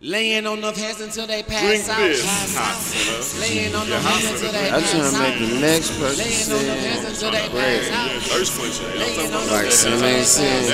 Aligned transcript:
Laying 0.00 0.46
on 0.46 0.60
the 0.60 0.70
heads 0.70 1.00
until 1.00 1.26
they 1.26 1.42
pass 1.42 1.58
Drink 1.60 1.88
out. 1.90 1.98
this. 1.98 2.22
Pass 2.22 2.54
Hot 2.54 2.70
out. 2.70 2.78
sinner. 2.78 3.40
Laying 3.42 3.74
on 3.74 3.82
the 3.90 3.98
Yeah, 3.98 4.00
hot 4.06 4.22
heads 4.22 4.30
until 4.30 4.46
sinner. 4.46 4.62
they 4.62 4.70
I'm 4.70 4.78
pass 4.78 4.90
trying 4.94 5.02
out. 5.02 5.10
to 5.10 5.18
make 5.18 5.38
the 5.42 5.58
next 5.58 5.90
person 5.98 6.22
Laying 6.22 6.54
on 6.54 6.62
the 6.62 6.78
heads 6.86 7.02
until 7.10 7.30
they 7.34 7.46
pass 7.50 7.90
out. 7.90 8.22
Thirst 8.30 8.52
quencher. 8.54 8.86
You 8.86 8.94
know 8.94 9.10
what 9.10 9.18
I'm 9.18 9.26
talking 9.26 9.34
about? 9.34 9.58
Like 9.58 9.72
sin 9.74 9.98
ain't 9.98 10.22
sin. 10.22 10.70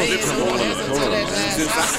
Laying 0.00 0.24
on 0.32 0.48
the 0.48 0.64
heads 0.64 0.80
until 0.80 1.12
they 1.12 1.28
pass 1.28 1.60
out. 1.60 1.92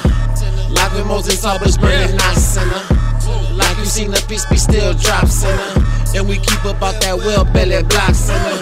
Like 0.70 0.92
when 0.94 1.06
Moses 1.08 1.44
always 1.44 1.76
burning 1.76 2.14
not 2.16 2.36
sinner. 2.36 2.97
You 3.78 3.84
seen 3.86 4.10
the 4.10 4.24
beast 4.28 4.50
be 4.50 4.56
still 4.56 4.92
drop 4.94 5.26
sinner. 5.26 5.86
And 6.14 6.28
we 6.28 6.38
keep 6.38 6.64
up 6.66 6.82
out 6.82 7.00
that 7.00 7.16
well 7.16 7.44
belly 7.44 7.82
block 7.86 8.14
sinner. 8.14 8.58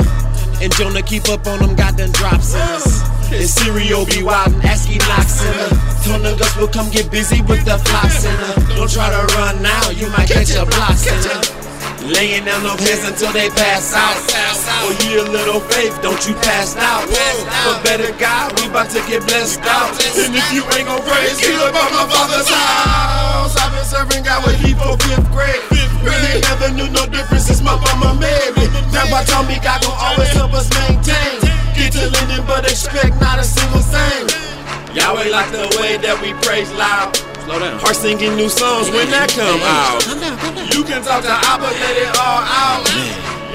And 0.61 0.73
Jonah 0.77 1.03
keep 1.03 1.29
up 1.29 1.47
on 1.47 1.61
them 1.61 1.75
goddamn 1.77 2.13
in 2.13 2.15
us. 2.21 3.01
And 3.33 3.49
Syrio 3.49 4.05
be 4.05 4.23
wild 4.23 4.53
and 4.53 4.65
ask 4.65 4.89
Enoch 4.89 5.29
sinner. 5.29 5.73
Told 6.05 6.23
the 6.23 6.37
Gus 6.37 6.57
will 6.57 6.69
come 6.69 6.89
get 6.91 7.11
busy 7.11 7.41
with 7.43 7.65
the 7.65 7.77
flock 7.77 8.13
sinner. 8.13 8.55
Don't 8.77 8.93
try 8.93 9.09
to 9.09 9.25
run 9.37 9.61
now, 9.63 9.91
you 9.91 10.09
might 10.13 10.29
catch 10.29 10.53
a 10.53 10.65
block 10.65 10.97
sinner. 10.97 11.41
Laying 12.07 12.45
down 12.45 12.63
no 12.63 12.77
heads 12.79 13.03
until 13.03 13.33
they 13.33 13.51
pass 13.51 13.91
out. 13.93 14.15
For 14.87 14.95
ye 15.05 15.19
a 15.19 15.25
little 15.27 15.59
faith, 15.59 15.97
don't 16.03 16.23
you 16.29 16.35
pass 16.39 16.77
out. 16.77 17.03
But 17.67 17.83
better 17.83 18.13
God, 18.15 18.55
we 18.61 18.69
about 18.69 18.91
to 18.95 19.03
get 19.11 19.27
blessed 19.27 19.61
out. 19.67 19.91
And 20.15 20.31
if 20.31 20.47
you 20.55 20.63
ain't 20.77 20.87
gon' 20.87 21.03
praise, 21.03 21.41
get 21.41 21.59
up 21.59 21.75
on 21.75 21.91
my 21.93 22.07
Grandpa 29.37 29.45
told 29.45 29.49
me 29.49 29.61
God 29.63 29.83
gon' 29.83 29.99
always 30.01 30.33
help 30.33 30.53
us 30.55 30.69
maintain. 30.73 31.41
Get 31.77 31.93
to 31.93 32.09
lending, 32.09 32.47
but 32.47 32.65
expect 32.65 33.21
not 33.21 33.39
a 33.39 33.45
single 33.45 33.81
thing. 33.85 34.29
Yahweh 34.97 35.29
like 35.29 35.51
the 35.53 35.69
way 35.77 35.97
that 35.99 36.17
we 36.23 36.33
praise 36.41 36.73
loud. 36.73 37.17
Slow 37.45 37.61
down. 37.61 37.79
Heart 37.79 37.97
singing 37.97 38.35
new 38.37 38.49
songs 38.49 38.89
when 38.91 39.11
that 39.13 39.29
come 39.37 39.61
out. 39.61 40.01
You 40.73 40.83
can 40.85 41.05
talk 41.05 41.23
to 41.23 41.37
Abba, 41.53 41.69
let 41.69 41.97
it 42.01 42.17
all 42.17 42.43
out. 42.49 42.89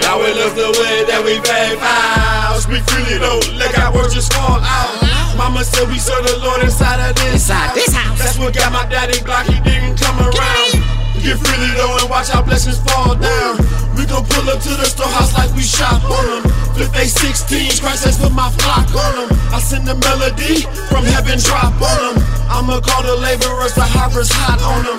Yahweh 0.06 0.34
loves 0.38 0.54
the 0.54 0.70
way 0.78 1.02
that 1.10 1.22
we 1.26 1.42
pay 1.42 1.74
vows. 1.82 2.64
Speak 2.64 2.86
freely 2.86 3.18
though, 3.18 3.42
let 3.58 3.74
God 3.74 3.96
words 3.96 4.14
just 4.14 4.32
fall 4.34 4.62
out. 4.62 4.94
Mama 5.36 5.64
said 5.66 5.90
we 5.90 5.98
serve 5.98 6.22
the 6.28 6.38
Lord 6.46 6.62
inside 6.62 7.02
of 7.02 7.16
this 7.16 7.50
Inside 7.50 7.74
this 7.74 7.94
house. 7.94 8.20
That's 8.20 8.38
what 8.38 8.54
got 8.54 8.72
my 8.72 8.86
daddy 8.86 9.18
block, 9.26 9.46
he 9.50 9.58
didn't 9.66 9.98
come 9.98 10.20
around. 10.22 10.91
Give 11.22 11.38
freely 11.38 11.70
though 11.78 12.02
and 12.02 12.10
watch 12.10 12.34
our 12.34 12.42
blessings 12.42 12.82
fall 12.82 13.14
down. 13.14 13.62
We 13.94 14.10
gon' 14.10 14.26
pull 14.26 14.50
up 14.50 14.58
to 14.58 14.74
the 14.74 14.86
storehouse 14.90 15.38
like 15.38 15.54
we 15.54 15.62
shop 15.62 16.02
on 16.02 16.26
them. 16.26 16.44
Flip 16.74 16.90
they 16.98 17.06
16s, 17.06 17.78
Christ 17.78 18.10
has 18.10 18.18
put 18.18 18.34
my 18.34 18.50
flock 18.58 18.90
on 18.90 19.30
them. 19.30 19.30
I 19.54 19.62
send 19.62 19.86
the 19.86 19.94
melody 20.02 20.66
from 20.90 21.06
heaven 21.06 21.38
drop 21.38 21.78
on 21.78 22.18
them. 22.18 22.26
I'ma 22.50 22.82
call 22.82 23.06
the 23.06 23.16
laborers, 23.22 23.78
the 23.78 23.86
harvest 23.86 24.34
hot 24.34 24.58
on 24.66 24.82
them. 24.82 24.98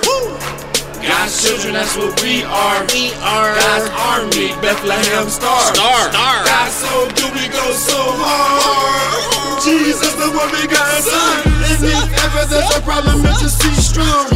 God's 1.02 1.34
children, 1.42 1.74
that's 1.74 1.98
what 1.98 2.14
we 2.22 2.46
are. 2.46 2.78
We 2.94 3.10
are 3.26 3.50
God's 3.58 3.90
army, 4.14 4.54
Bethlehem 4.62 5.26
star. 5.26 5.74
Star. 5.74 6.06
star. 6.14 6.46
God 6.46 6.70
so 6.70 6.94
good, 7.18 7.34
we 7.34 7.50
go 7.50 7.66
so 7.74 7.98
hard. 7.98 9.58
Jesus, 9.66 10.14
the 10.14 10.30
one 10.30 10.46
we 10.54 10.70
got 10.70 10.86
son. 11.02 11.50
And 11.66 11.82
if 11.82 12.10
ever 12.22 12.46
there's 12.46 12.70
a 12.78 12.80
problem, 12.86 13.26
it's 13.26 13.42
just 13.42 13.58
see 13.58 13.74
strong. 13.74 14.30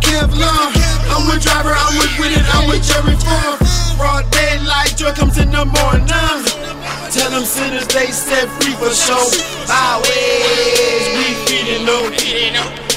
Kevlar. 0.00 0.72
I'm 1.12 1.28
with 1.28 1.42
driver, 1.42 1.72
I'm 1.76 1.94
with 1.96 2.12
with 2.18 2.32
it, 2.32 2.44
I'm 2.54 2.68
with 2.68 2.82
Jerry 2.82 3.16
Farm. 3.20 3.56
Broad 3.96 4.24
daylight, 4.30 4.96
joy 4.96 5.12
comes 5.12 5.38
in 5.38 5.50
the 5.50 5.64
morning. 5.64 6.06
Tell 7.10 7.30
them 7.30 7.44
sinners 7.44 7.86
they 7.88 8.10
set 8.10 8.48
free 8.60 8.74
for 8.74 8.90
show. 8.94 9.20
Byways, 9.66 11.06
we 11.16 11.34
feeding 11.46 11.84
no. 11.84 12.10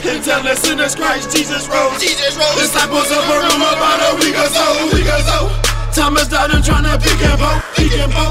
And 0.05 0.23
tell 0.23 0.43
the 0.43 0.55
sinners 0.55 0.95
Christ 0.95 1.35
Jesus 1.35 1.67
rose. 1.67 1.99
Jesus 1.99 2.35
rose. 2.35 2.55
Disciples 2.59 3.09
of 3.09 3.23
a 3.23 3.37
room 3.39 3.61
about 3.63 3.99
a 4.11 4.15
week 4.19 4.35
or 4.35 4.49
so, 4.51 4.65
week 4.93 5.07
or 5.07 5.21
so. 5.23 5.49
Thomas 5.93 6.27
Dowden 6.27 6.61
trying 6.61 6.83
to 6.83 6.97
pick 6.99 7.21
and 7.21 7.39
poke, 7.39 7.63
pick 7.75 7.93
and 7.93 8.11
poke. 8.11 8.22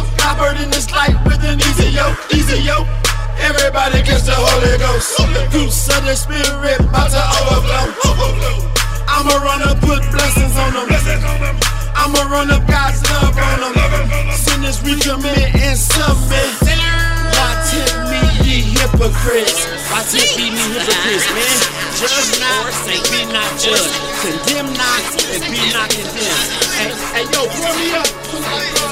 Of 6.02 6.18
Spirit 6.18 6.80
about 6.80 7.14
to 7.14 7.22
overflow. 7.46 7.94
I'ma 9.06 9.38
run 9.38 9.62
up, 9.62 9.78
put 9.80 10.02
blessings 10.10 10.56
on 10.58 10.74
them. 10.74 10.90
I'ma 11.94 12.22
run 12.26 12.50
up 12.50 12.66
God's 12.66 13.00
love 13.08 13.38
on 13.38 13.72
them. 13.72 14.32
Sinners 14.34 14.82
recommit 14.82 15.54
and 15.54 15.78
submit. 15.78 16.58
Why 17.32 17.54
tempt 17.70 18.10
me, 18.10 18.18
ye 18.42 18.60
hypocrites? 18.74 19.62
Why 19.88 20.02
tempt 20.02 20.36
me, 20.36 20.50
ye 20.50 20.74
hypocrites, 20.74 21.26
man? 21.32 21.58
Judge 21.96 22.34
not, 22.42 22.66
and 22.90 23.02
be 23.08 23.22
not 23.32 23.50
judged. 23.62 23.94
Condemn 24.20 24.74
not, 24.74 25.06
and 25.30 25.42
be 25.54 25.62
not 25.72 25.88
condemned. 25.88 26.50
Hey, 26.76 26.90
hey, 27.14 27.24
yo, 27.30 27.46
pull 27.46 27.74
me 27.78 27.94
up. 27.94 28.91